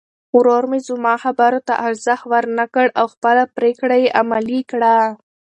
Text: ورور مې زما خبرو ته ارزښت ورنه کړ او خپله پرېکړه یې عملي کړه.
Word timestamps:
ورور 0.37 0.63
مې 0.71 0.79
زما 0.87 1.13
خبرو 1.23 1.59
ته 1.67 1.73
ارزښت 1.87 2.23
ورنه 2.31 2.65
کړ 2.73 2.87
او 2.99 3.05
خپله 3.13 3.43
پرېکړه 3.57 3.95
یې 4.03 4.13
عملي 4.21 4.61
کړه. 4.71 4.95